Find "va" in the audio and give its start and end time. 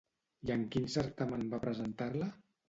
1.53-1.61